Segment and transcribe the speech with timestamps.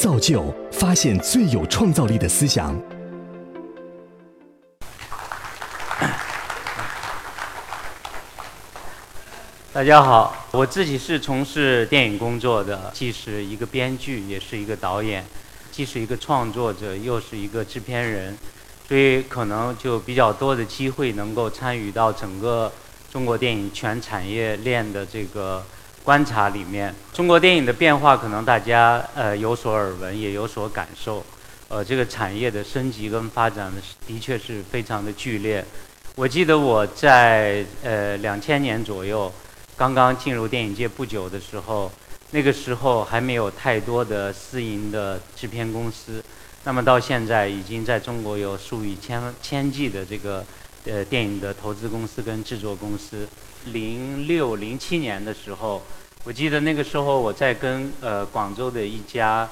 [0.00, 2.74] 造就发现最有创造力的思想。
[9.74, 15.22] 大家好，我自己是从事电影工作的，既是一个编剧，也是一个导演，
[15.70, 18.38] 既是一个创作者，又是一个制片人，
[18.88, 22.72] 所以可能就比较多的机会能够参与到整个
[23.12, 25.62] 中国电影全产业链的这个
[26.04, 26.94] 观察里面。
[27.12, 31.24] 中国电影的变化，可能大家呃有所耳闻，也有所感受。
[31.68, 35.64] 呃，这个产业的升级跟发展的的确是非常的剧烈。
[36.16, 39.32] 我记得我在呃两千年左右。
[39.76, 41.90] 刚刚进入电影界不久的时候，
[42.32, 46.22] 那个时候还没有太多的私营的制片公司，
[46.64, 50.44] 那么到现在已经在中国有数以千千计的这个
[50.84, 53.26] 呃电影的投资公司跟制作公司。
[53.66, 55.82] 零六零七年的时候，
[56.24, 59.48] 我记得那个时候我在跟呃广州的一家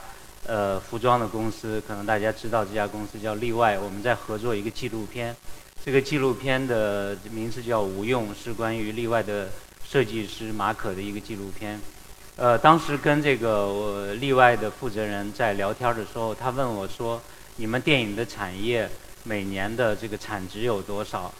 [0.47, 5.37] 呃服装的公司，可能大家知道这家公司叫例外，我们在合作一个纪录片，
[5.85, 9.49] 这个纪录片的名字叫《无用》，是关于例外的。
[9.91, 11.81] 设计师马可的一个纪录片，
[12.37, 17.19] 呃，当时跟这个我例外的负责人在聊天的时候，他问我说
[17.57, 18.87] ：“你们电影的产业
[19.25, 21.33] 每年的这个产值有多少？”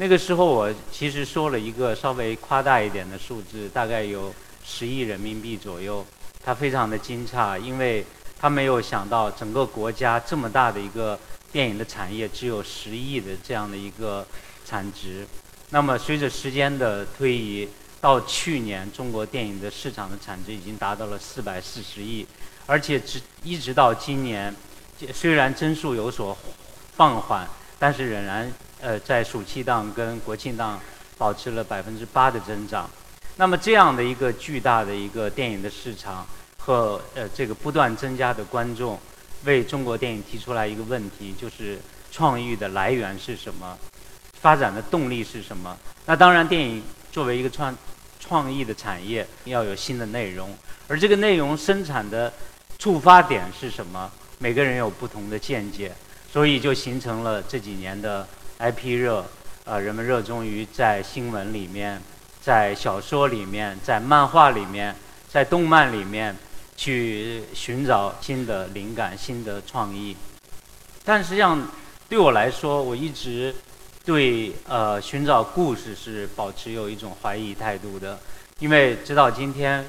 [0.00, 4.34] 那个时候我其实说了一个稍微夸大一点的数字，大概有
[4.64, 6.02] 十亿人民币左右。
[6.42, 8.02] 他非常的惊诧，因为
[8.38, 11.20] 他没有想到整个国家这么大的一个
[11.52, 14.26] 电影的产业只有十亿的这样的一个
[14.64, 15.26] 产值。
[15.68, 17.68] 那么随着时间的推移，
[18.00, 22.26] 到去年，中国电影的市场的产值已经达到了四百四十亿，
[22.64, 24.56] 而且直一直到今年，
[25.12, 26.34] 虽然增速有所
[26.96, 27.46] 放缓，
[27.80, 30.78] 但是仍然呃在暑期档跟国庆档
[31.18, 32.88] 保持了百分之八的增长。
[33.36, 36.26] 那么这样的一个巨大的一个电影的市场
[36.58, 39.00] 和呃这个不断增加的观众，
[39.44, 41.78] 为中国电影提出来一个问题，就是
[42.12, 43.78] 创意的来源是什么，
[44.40, 45.76] 发展的动力是什么？
[46.04, 47.74] 那当然，电影作为一个创
[48.18, 50.54] 创意的产业要有新的内容，
[50.86, 52.30] 而这个内容生产的
[52.78, 54.10] 触发点是什么？
[54.38, 55.92] 每个人有不同的见解，
[56.32, 58.26] 所以就形成了这几年的
[58.58, 59.24] IP 热。
[59.64, 62.00] 呃，人们热衷于在新闻里面、
[62.40, 64.94] 在小说里面、在漫画里面、
[65.28, 66.36] 在动漫里面
[66.76, 70.16] 去寻找新的灵感、新的创意。
[71.04, 71.68] 但实际上，
[72.08, 73.54] 对我来说，我一直。
[74.02, 78.18] 对，呃，寻找故事是保持有一种怀疑态度的，
[78.58, 79.86] 因为直到今天，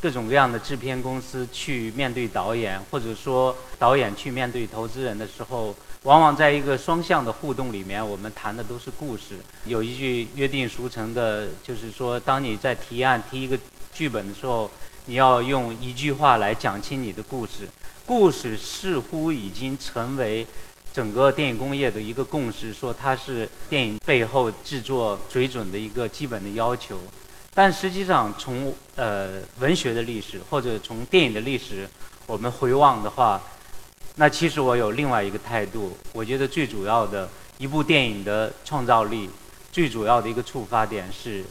[0.00, 9.38] 各种各样的制片公司去面对导演，或者说导演去面对投资人的时候，往往在一个双向的互动里面，我们谈的都是故事。
[9.64, 13.58] 有一句约定俗成的，就是说，当你在提案提一个
[13.92, 14.70] 剧本的时候，
[15.06, 17.68] 你要用一句话来讲清你的故事。
[18.04, 20.46] 故事似乎已经成为。
[20.92, 26.98] 整个电影工业的一个共识，说它是电影背后制作水准的一个基本的要求。
[27.56, 31.88] 但实际上，从呃文学的历史或者从电影的历史，
[32.26, 33.40] 我们回望的话，
[34.16, 35.96] 那其实我有另外一个态度。
[36.12, 39.30] 我觉得最主要的一部电影的创造力，
[39.72, 41.42] 最主要的一个触发点是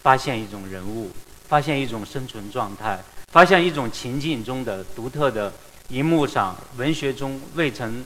[0.00, 1.10] 发现一种人物，
[1.46, 2.98] 发现一种生存状态，
[3.28, 5.52] 发现一种情境中的独特的
[5.90, 8.02] 荧幕上文学中未曾。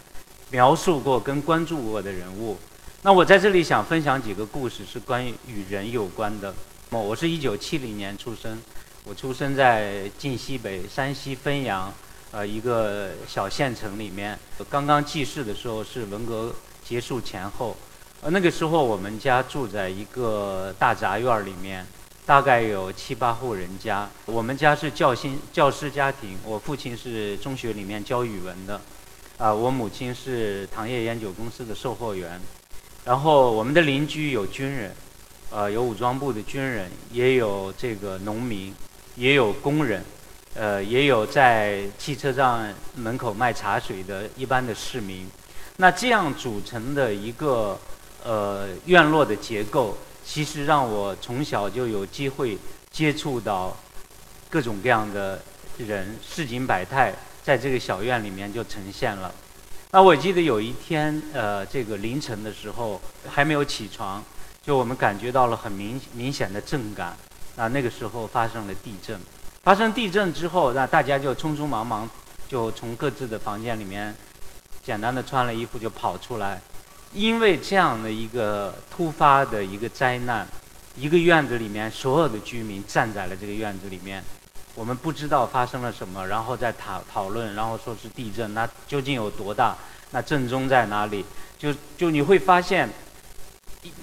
[0.50, 2.56] 描述过跟关注过的人物，
[3.03, 6.54] 那我在这里想分享几个故事，是关于与人有关的。
[7.00, 8.60] 我是一九七零年出生，
[9.05, 11.93] 我出生在晋西北山西汾阳，
[12.31, 14.38] 呃，一个小县城里面。
[14.71, 16.54] 刚刚记事的时候是文革
[16.84, 17.77] 结束前后，
[18.22, 21.87] 呃，那个时候我们家住在一个大杂院里面，
[22.25, 24.09] 大概有七八户人家。
[24.27, 28.81] 我们家是教新教师家庭，我父亲是中学里面教语文的。
[29.37, 32.41] 啊，我母亲是糖业烟酒公司的售货员，
[33.04, 34.94] 然后我们的邻居有军人，
[35.54, 38.75] 呃，有武装部的军人，也有这个农民，
[39.15, 40.03] 也有工人，
[40.54, 45.30] 呃，也有在汽车站门口卖茶水的一般的市民。
[45.77, 47.78] 那这样组成的一个
[48.24, 52.59] 呃院落的结构，其实让我从小就有机会
[52.91, 53.77] 接触到
[54.50, 55.41] 各种各样的
[55.78, 57.15] 人，市井百态。
[57.45, 59.30] 在这个小院里面就呈现了。
[59.91, 62.98] 那我记得有一天，呃，这个凌晨的时候
[63.28, 64.24] 还没有起床，
[64.65, 67.16] 就我们感觉到了很明明显的震感。
[67.57, 69.19] 啊，那个时候发生了地震。
[69.63, 72.09] 发生地震之后，那大家就匆匆忙忙
[72.49, 74.15] 就从各自的房间里面
[74.83, 76.61] 简单的穿了衣服就跑出来。
[77.13, 80.45] 因为这样的一个突发的一个灾难，
[80.97, 84.22] 一个院子里面所有的居民站在了这个院子里面。
[84.75, 89.77] 我们不知道发生了什么，然后再讨讨论，然后说是地震，那究竟有多大？
[90.10, 91.25] 那震中在哪里？
[91.57, 92.91] 就就你会发现，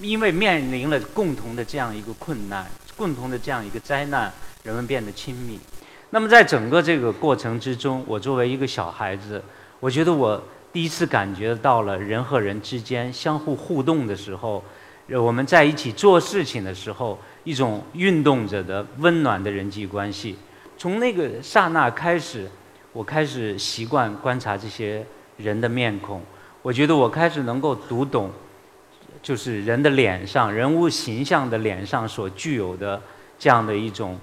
[0.00, 4.32] 因为面临了共同的这样一个困难，共同的这样一个灾难，
[4.62, 5.58] 人们变得亲密。
[6.10, 9.42] 那么在整个这个过程之中，我作为一个小孩子，
[9.80, 10.42] 我觉得我
[10.72, 14.62] 第一次感觉到了人和人之间相互互动的时候，
[15.08, 20.36] 我们在一起做事情的时候，一种运动着的温暖的人际关系。
[20.76, 22.48] 从那个刹那开始，
[22.92, 25.04] 我开始习惯观察这些
[25.38, 26.22] 人的面孔。
[26.60, 28.30] 我觉得我开始能够读懂，
[29.22, 33.00] 就是人的脸上、人物形象的脸上所具有的
[33.38, 34.18] 这样的一种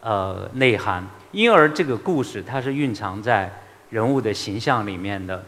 [0.00, 1.04] 呃内涵。
[1.32, 3.52] 因而这个故事它是蕴藏在
[3.90, 5.44] 人物的形象里面的。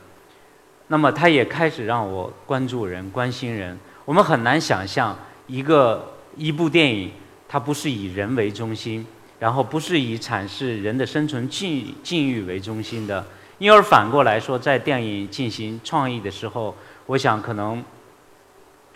[0.88, 3.78] 那么它也开始让我关注人、关心人。
[4.04, 5.16] 我们很难想象
[5.46, 7.12] 一个一部电影，
[7.48, 9.06] 它不是以人为中心。
[9.38, 13.22] 然后不是以阐释人的生存境境遇为中心的，
[13.58, 16.74] 因而反过来说，在电影进行创意的时候，
[17.04, 17.84] 我想可能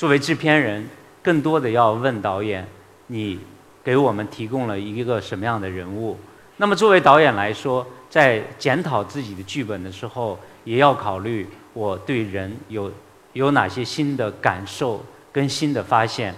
[0.00, 0.88] 作为制片人，
[1.22, 2.66] 更多的要问导演：
[3.08, 3.38] 你
[3.84, 6.16] 给我们提供了一个什么样的人物？
[6.56, 12.90] 那么作为导演来说，在检讨自己的剧本的时候，也要考虑我对人有
[13.34, 16.34] 有哪些新的感受跟新的发现。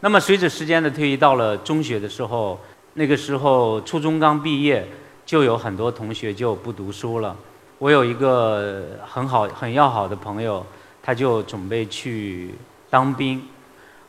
[0.00, 2.60] 那么随着时间的推移，到了中学的时候。
[2.92, 4.86] 那个时候，初中刚毕业，
[5.24, 7.34] 就有很多同学就不读书了。
[7.78, 10.64] 我有一个很好、很要好的朋友，
[11.06, 12.54] 他就准备去
[12.88, 13.42] 当兵，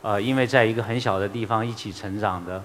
[0.00, 2.62] 呃，因为在一个很小的地方一起成长的。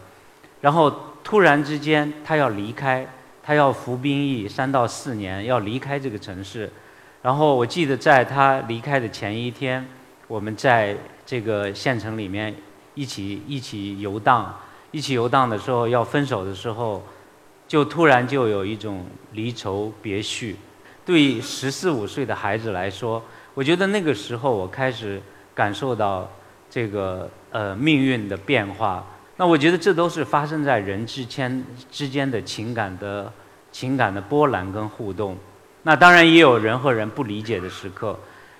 [0.61, 0.89] 然后
[1.21, 3.05] 突然之间，他要离开，
[3.43, 6.71] 他要服兵役三到四年，要离开这个城市。
[7.21, 9.85] 然后我记得在他离开的前一天，
[10.29, 10.95] 我们在
[11.25, 12.55] 这个县城里面
[12.95, 14.57] 一起一起游荡。
[14.93, 17.01] 一起游荡的时候，要分手的时候，
[17.65, 20.57] 就突然就有一种离愁别绪。
[21.05, 23.23] 对十四五岁的孩子来说，
[23.53, 25.21] 我觉得那个时候我开始
[25.53, 26.30] 感受到
[26.69, 29.06] 这个呃命运的变化。
[29.38, 33.31] 那我觉得这都是发生在人之间之间的情感的
[33.71, 35.36] 情感的波澜跟互动。
[35.83, 38.18] 那当然也有人和人不理解的时刻。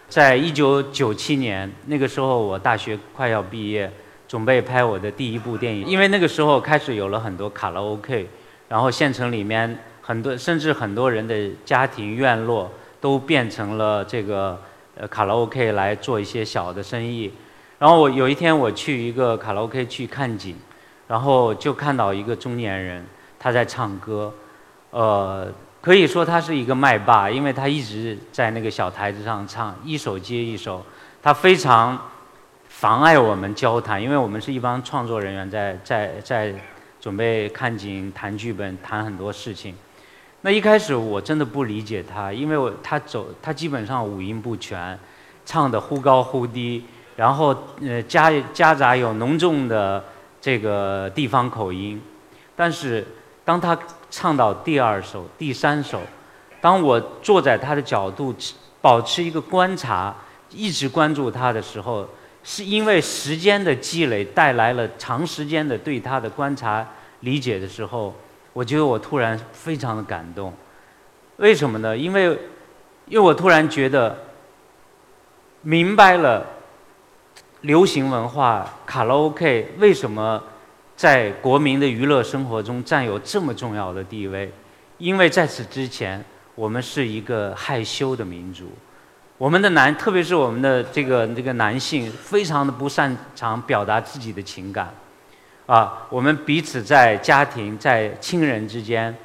[0.10, 3.92] 在一九九七年那个时候，我大学快要毕业。
[4.28, 8.30] 准备拍我的第一部电影，因为那个时候开始有了很多卡拉 OK，
[8.70, 12.72] 然后县城里面很多甚至很多人的家庭院落
[13.02, 14.58] 都变成了这个
[14.96, 17.32] 呃卡拉 OK 来做一些小的生意。
[17.80, 20.56] 然后我有一天我去一个卡拉 OK 去看景，
[21.08, 23.06] 然后就看到一个中年人
[23.40, 24.34] 他在唱歌，
[24.92, 25.52] 呃，
[25.82, 30.86] 可以说他是一个麦霸，因为他一直在那个小台子上唱，一首接一首，
[31.22, 32.00] 他非常。
[32.74, 36.56] 妨碍我们交谈，因为我们是一帮创作人员，在在在
[37.02, 39.76] 准备看景、谈剧本、谈很多事情。
[40.42, 44.98] 那一开始我真的不理解他，因为我他走他基本上五音不全，
[45.46, 46.84] 唱的忽高忽低，
[47.16, 50.04] 然后呃夹夹杂有浓重的
[50.40, 52.02] 这个地方口音。
[52.56, 53.06] 但是
[53.46, 53.78] 当他
[54.10, 56.02] 唱到第二首、第三首，
[56.60, 58.36] 当我坐在他的角度，
[58.82, 60.16] 保持一个观察，
[60.50, 62.08] 一直关注他的时候。
[62.44, 66.84] 是因为时间的积累带来了长时间的对他的观察
[67.20, 68.16] 理解的时候，
[68.53, 70.53] 我觉得我突然非常的感动。
[71.38, 71.97] 为什么呢？
[71.97, 72.23] 因为，
[73.07, 74.18] 因为我突然觉得
[75.61, 76.45] 明白了
[77.61, 80.44] 流行文化卡拉 OK 为什么
[80.95, 84.52] 在国民的娱乐生活中占有这么重要的地位。
[84.97, 86.23] 因为在此之前，
[86.54, 88.69] 我们是一个害羞的民族。
[89.40, 94.94] 我们的男，特别是我们的这个这个男性，非常的不擅长表达自己的情感，
[95.65, 99.15] 啊，我们彼此在家庭、在亲人之间，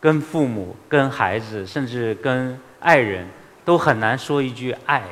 [0.00, 3.28] 跟父母、跟孩子，甚至跟爱人，
[3.64, 5.02] 都很难说一句“爱”，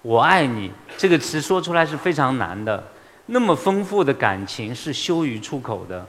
[0.00, 2.82] 我爱你这个词说出来是非常难的。
[3.26, 6.06] 那么丰富的感情是羞于出口的，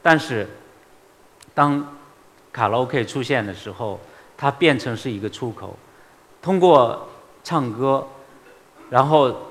[0.00, 0.48] 但是
[1.52, 1.94] 当
[2.50, 4.00] 卡拉 OK 出现的时候，
[4.38, 5.76] 它变成是一个出口。
[6.40, 7.08] 通过
[7.42, 8.06] 唱歌，
[8.88, 9.50] 然后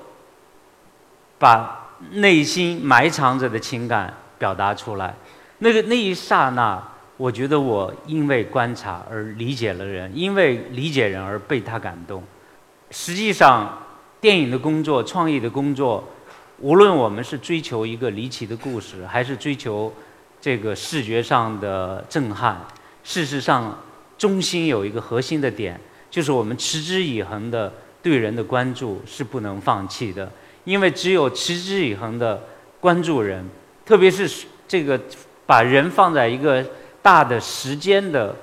[1.38, 5.14] 把内心埋藏着的情感表达出来。
[5.58, 6.82] 那个那一刹那，
[7.16, 12.22] 我觉得我因为观察而理解了人，因为理解人而被他感动。
[12.90, 13.78] 实际上，
[14.20, 16.04] 电影的工作、创意的工作，
[16.58, 19.92] 无论我们是追求一个离奇的故事，还是追求
[20.40, 22.60] 这个视觉上的震撼，
[23.02, 23.78] 事实上，
[24.18, 25.80] 中心有一个核心的点。
[26.10, 30.30] 就是我们持之以恒的对人的关注是不能放弃的，
[30.64, 32.42] 因为只有持之以恒的
[32.80, 33.48] 关注人，
[33.84, 35.00] 特别是这个
[35.46, 36.64] 把人放在一个
[37.02, 38.34] 大的时间的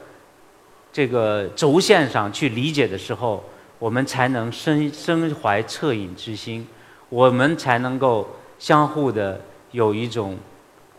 [0.94, 3.44] 这个轴线上去理解的时候，
[3.80, 6.68] 我们才能身身怀恻隐之心，
[7.10, 10.38] 我们才能够相互的有一种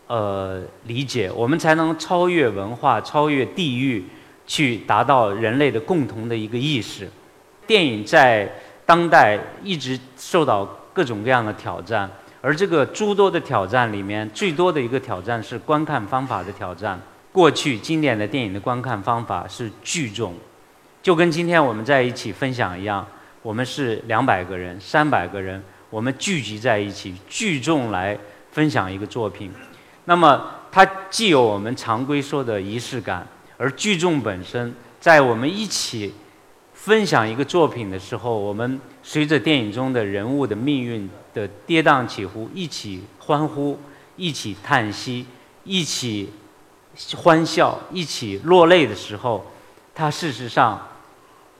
[0.07, 4.03] 呃理解，我们才能超越文化、超越地域，
[4.45, 7.09] 去达到人类的共同的一个意识。
[7.65, 8.51] 电影在
[8.85, 12.09] 当代一直受到各种各样的挑战，
[12.39, 16.99] 而这个诸多的挑战里面，最多的一个挑战是观看方法的挑战。
[17.31, 20.35] 过去经典的电影的观看方法是聚众，
[21.01, 23.05] 就跟今天我们在一起分享一样，
[23.41, 28.15] 我们是两百个人、三百个人，我们聚集在一起，聚众来
[28.51, 29.51] 分享一个作品。
[30.05, 33.25] 那么它既有我们常规说的仪式感，
[33.57, 36.13] 而聚众本身，在我们一起
[36.83, 43.79] 分享一个作品的时候，我们随着电影中的人物的命运的跌宕起伏，一起欢呼，
[44.17, 45.25] 一起叹息，
[45.63, 46.29] 一起。
[47.15, 49.43] 欢笑，一起落泪的时候，
[49.95, 50.89] 它事实上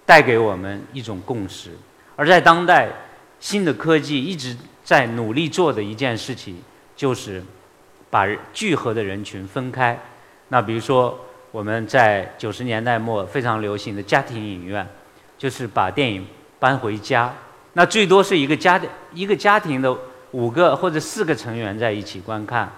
[0.06, 1.72] 带给我们一种共识。
[2.16, 2.90] 而在当代，
[3.40, 6.62] 新的科技一直在努力做的一件事情，
[6.96, 7.42] 就是
[8.12, 9.98] 把聚合的人群分开。
[10.50, 11.18] 那比如说，
[11.52, 14.88] 我们在九十年代末非常流行的家庭影院，
[15.44, 16.26] 就是把电影
[16.58, 17.30] 搬回家。
[17.74, 19.94] 那最多是一个家的一个家庭的
[20.32, 22.72] 五个或者四个成员在一起观看。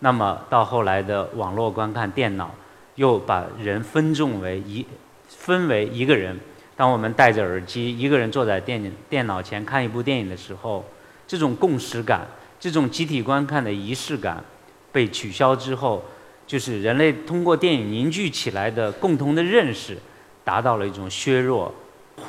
[0.00, 2.52] 那么到后来的网络观看、电脑，
[2.96, 4.84] 又把人分众为一，
[5.28, 6.36] 分为一个人。
[6.74, 10.84] 当我们戴着耳机，一个人坐在电电脑前看一部电影的时候，
[11.24, 12.26] 这种共识感、
[12.58, 14.42] 这种集体观看的仪式感
[14.90, 16.02] 被取消之后，
[16.48, 19.96] 就是人类通过电影凝聚起来的共同的认识，
[20.42, 21.72] 达到了一种削弱。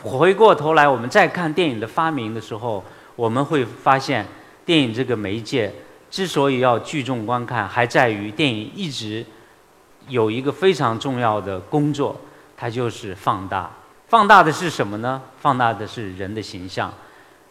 [0.03, 2.84] 回过头来，我们再看电影的发明的时候，
[3.15, 4.25] 我们会发现
[4.65, 5.74] 电影这个媒介。
[6.10, 9.24] 之所以要聚众观看，还在于电影一直
[10.08, 12.19] 有一个非常重要的工作，
[12.58, 13.69] 它就是放大。
[14.08, 15.22] 放大的是什么呢？
[15.39, 16.91] 放大的是人的形象。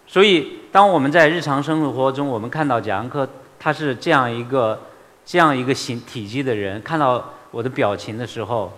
[0.08, 3.28] 所以，当我们在日常生活中，我们看到贾樟柯
[3.60, 4.80] 他是这样一个
[5.24, 8.72] 这样一个形体积的人，看到我的表情的时候，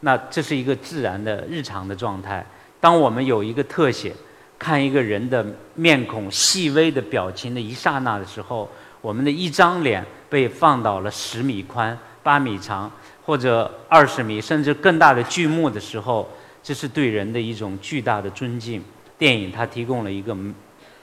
[0.00, 2.44] 那这是一个自然的日常的状态。
[2.84, 4.14] 当我们有一个特写，
[4.58, 5.42] 看一个人的
[5.74, 8.68] 面孔细微的表情的一刹那的时候。
[9.00, 12.90] 我们的一张脸被放到了十米宽、八米长，
[13.24, 16.28] 或者二十米甚至更大的剧目的时候，
[16.62, 18.84] 这是对人的一种巨大的尊敬。
[19.16, 20.36] 电影它提供了一个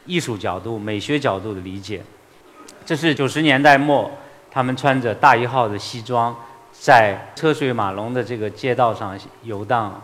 [0.05, 2.03] 艺术角度、美学角度的理解。
[2.85, 4.11] 这是九十年代末，
[4.51, 6.35] 他们穿着大一号的西装，
[6.71, 9.99] 在车水马龙的这个街道上游荡。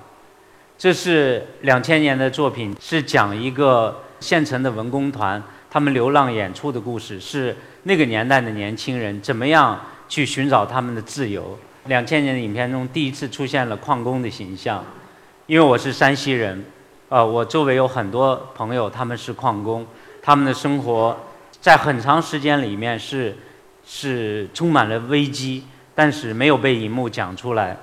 [0.78, 5.42] 这是两千年的作品，是讲一个县城的文工团。
[5.70, 11.58] 他们流浪演出的故事是那个年代的年轻人怎么样去寻找他们的自由。
[11.86, 14.84] 两千年的影片中第一次出现了矿工的形象，
[15.48, 16.64] 因为我是山西人，
[17.10, 19.86] 呃，我周围有很多朋友他们是矿工，
[20.22, 21.18] 他们的生活
[21.60, 23.36] 在很长时间里面是
[23.86, 25.64] 是充满了危机，
[25.96, 27.76] 但是没有被荧幕讲出来。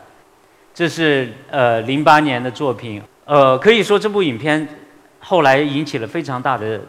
[0.75, 4.69] 这是呃零八年的作品，呃，可以说这部影片
[5.21, 6.81] 后来引起了非常大的。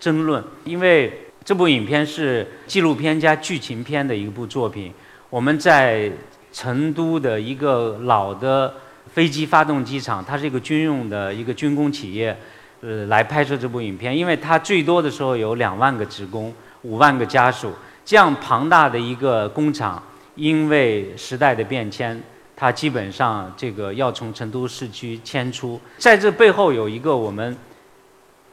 [0.00, 4.90] 争论，因为这部影片是纪录片加剧情片的一部作品。
[5.28, 6.10] 我们在
[6.50, 8.72] 成都的一个老的
[9.12, 12.34] 飞机发动机厂，它是一个军用的一个军工企业，
[12.80, 14.16] 呃，来拍摄这部影片。
[14.16, 20.02] 因为它最多的时候有两万个职工，五万个家属，这样庞大的一个工厂，
[20.34, 22.18] 因为时代的变迁，
[22.60, 25.80] 它基本上这个要从成都市区迁出。
[25.96, 27.56] 在这背后有一个我们。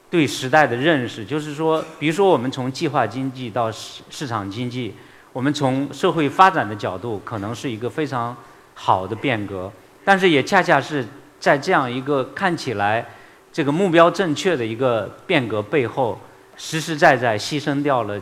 [0.09, 4.93] 对时代的认识，就是说，比如说，我们从计划经济到市市场经济，
[5.33, 8.33] 我们从社会发展的角度，可能是一个非常
[8.73, 9.69] 好的变革，
[10.05, 11.05] 但是也恰恰是
[11.41, 13.05] 在这样一个看起来
[13.51, 16.17] 这个目标正确的一个变革背后，
[16.55, 18.17] 实实在在牺牲掉了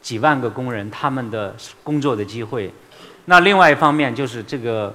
[0.00, 2.72] 几万个工人他们的工作的机会。
[3.24, 4.94] 那另外一方面，就是这个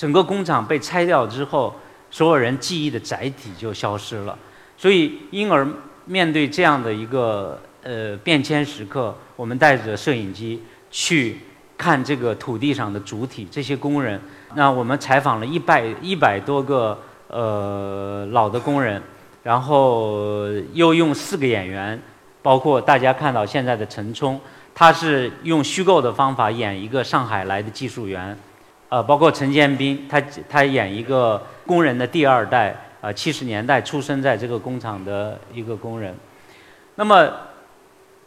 [0.00, 1.74] 整个工厂被拆掉之后，
[2.10, 4.34] 所有人记忆的载体就消失了。
[4.78, 5.68] 所以，因而
[6.06, 11.40] 面对这样的一个呃变迁时刻，我们带着摄影机去
[11.76, 14.18] 看这个土地上的主体，这些工人。
[14.54, 19.02] 那我们采访了一百一百多个呃老的工人，
[19.42, 22.00] 然后又用四个演员，
[22.40, 24.40] 包括大家看到现在的陈冲，
[24.74, 28.34] 他是用虚构的方法演一个上海来的技术员，
[28.90, 32.76] 呃，包括陈建斌，他他演一个工人的第二代。
[33.00, 36.14] 啊，七十年代出生在这个工厂的一个工人，
[36.96, 37.32] 那么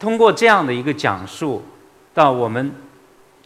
[0.00, 1.62] 通过这样的一个讲述，
[2.12, 2.72] 到我们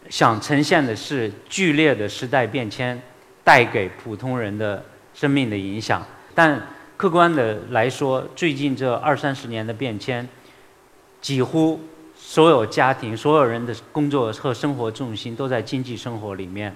[0.09, 2.99] 想呈现的是剧烈的时代变迁
[3.45, 4.83] 带给普通人的
[5.13, 6.03] 生命的影响，
[6.35, 10.27] 但客观的来说，最近这二三十年的变迁，
[11.21, 11.79] 几乎
[12.17, 16.75] 所有家庭、所有人的工作和生活重心都在经济生活里面。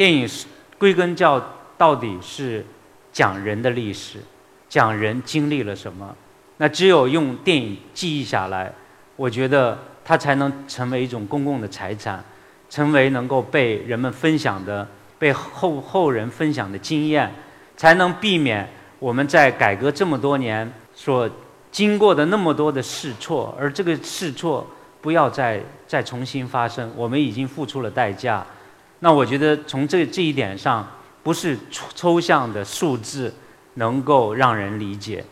[0.00, 0.46] 电影是
[0.78, 1.38] 归根叫
[1.76, 2.64] 到底是
[3.12, 4.18] 讲人的历史，
[4.66, 6.16] 讲人经历了什么。
[6.56, 8.72] 那只有用电影记忆下来，
[9.14, 12.24] 我觉得它才能成为一种公共的财产。
[12.70, 14.88] 成为能够被人们分享的、
[15.18, 17.30] 被后后人分享的经验，
[17.76, 18.66] 才能避免
[18.98, 21.28] 我们在改革这么多年所
[21.70, 24.66] 经过的那么多的试错，而这个试错
[25.02, 26.90] 不要再再重新发生。
[26.96, 28.46] 我们已经付出了代价。
[29.00, 30.88] 那我觉得从这这一点上，
[31.22, 33.34] 不是抽象的数字
[33.74, 35.24] 能够让人理解，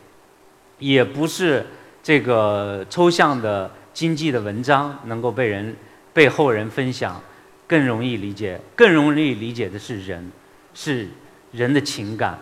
[0.78, 1.64] 也不是
[2.02, 5.76] 这个抽象的经济的文章能够被人
[6.12, 7.20] 被后人分享。
[7.66, 10.32] 更容易理解，更容易理解的是人，
[10.72, 11.06] 是
[11.52, 12.38] 人的情感。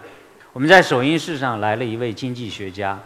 [0.53, 2.97] 我们在首映式上来了一位经济学家，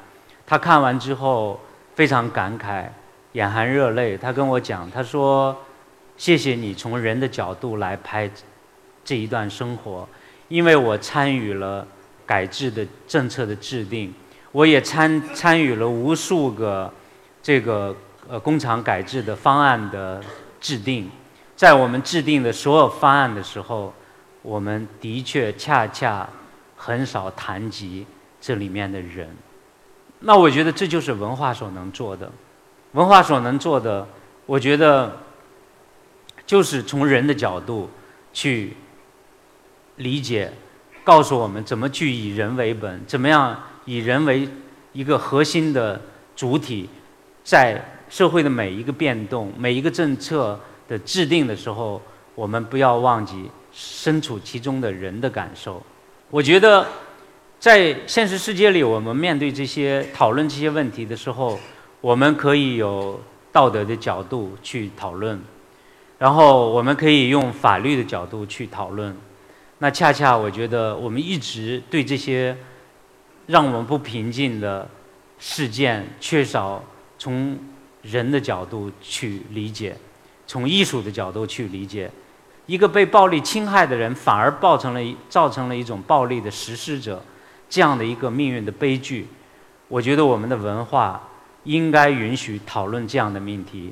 [0.47, 1.59] 他看完之后
[1.95, 2.85] 非常感慨，
[3.33, 4.19] 眼含热泪。
[4.19, 5.57] 他跟我讲，他说
[6.21, 8.31] ：“谢谢你从人的角度来拍
[9.03, 10.07] 这一段生活，
[10.49, 11.87] 因为我参与了
[12.27, 14.13] 改制的政策的制定，
[14.53, 16.93] 我也参参与了无数个
[17.43, 17.97] 这个
[18.29, 20.23] 呃工厂改制的方案的
[20.61, 21.11] 制定。”
[21.57, 23.91] 在我们制定的所有方案的时候，
[24.43, 26.29] 我们的确恰恰
[26.77, 28.07] 很少谈及
[28.39, 29.35] 这里面的人。
[30.19, 32.31] 那我觉得这就是文化所能做的。
[32.93, 34.07] 文化所能做的，
[34.45, 35.17] 我觉得
[36.51, 37.89] 就是从人的角度
[38.33, 38.75] 去
[39.99, 40.53] 理解，
[41.05, 44.49] 告诉我们怎么去以人为本，怎么样以人为
[44.93, 46.03] 一个核心的
[46.35, 46.91] 主体，
[47.45, 50.59] 在社会的每一个变动、每一个政策。
[50.89, 52.03] 的制定的时候，
[52.35, 55.81] 我们不要忘记身处其中的人的感受。
[56.29, 56.85] 我觉得，
[57.61, 61.61] 在现实世界里，我们面对这些讨论这些问题的时候，
[62.01, 63.21] 我们可以有
[63.53, 65.41] 道德的角度去讨论，
[66.21, 69.17] 然后我们可以用法律的角度去讨论。
[69.79, 72.55] 那恰恰我觉得，我们一直对这些
[73.47, 74.87] 让我们不平静的
[75.39, 76.85] 事件，缺少
[77.19, 77.59] 从
[78.03, 79.97] 人的角度去理解。
[80.47, 82.11] 从艺术的角度去理解，
[82.67, 87.25] 一个被暴力侵害的人，反而造成了造成了一种暴力的实施者，
[87.71, 89.27] 这样的一个命运的悲剧。
[89.89, 91.27] 我觉得我们的文化
[91.65, 93.91] 应该允许讨论这样的命题，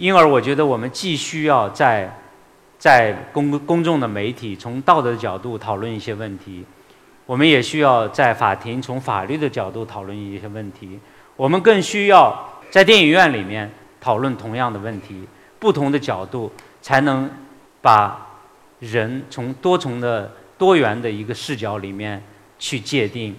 [0.00, 2.10] 因而我觉得我们既需要在
[2.78, 6.64] 在公公众的媒体从道德角度讨论一些问题，
[7.26, 10.98] 我们也需要在法庭从法律的角度讨论一些问题，
[11.36, 15.28] 我们更需要在电影院里面讨论同样的问题。
[15.58, 17.30] 不同的角度，才能
[17.82, 18.26] 把
[18.78, 22.22] 人从多重的、多元的一个视角里面
[22.58, 23.36] 去界定，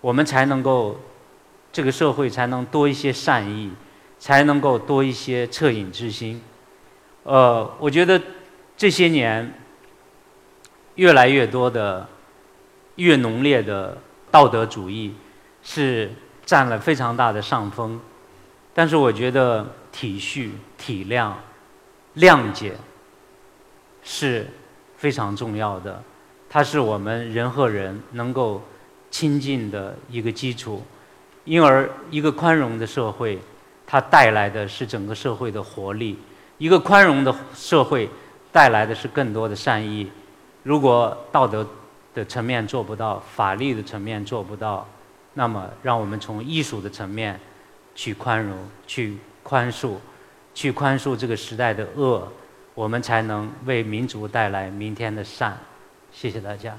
[0.00, 0.98] 我们才能够
[1.70, 3.70] 这个社会才能多一些善意，
[4.20, 6.40] 才能够多一些恻隐之心。
[7.24, 8.22] 呃，我觉得
[8.76, 9.52] 这些年
[10.94, 12.06] 越来越多的、
[12.94, 13.98] 越浓烈的
[14.30, 15.14] 道德主义
[15.62, 16.12] 是
[16.44, 18.00] 占了非常大的上风，
[18.72, 21.32] 但是我觉得体恤、体谅。
[22.16, 22.74] 谅解
[24.02, 24.48] 是
[24.96, 26.02] 非常重要的，
[26.48, 28.62] 它是我们人和人能够
[29.12, 30.82] 亲近的一个基础。
[31.44, 33.38] 因而，一个宽容的社会，
[33.90, 36.14] 它带来的是整个社会的活力；
[36.58, 38.08] 一个宽容的社会，
[38.52, 40.08] 带来的是更多的善意。
[40.62, 41.66] 如果道德
[42.14, 44.86] 的层面做不到，法律的层面做不到，
[45.34, 47.40] 那么，让我们从艺术的层面
[47.96, 49.96] 去宽容、去宽恕。
[50.54, 52.30] 去宽恕这个时代的恶，
[52.74, 55.58] 我们才能为民族带来明天的善。
[56.12, 56.76] 谢谢大家。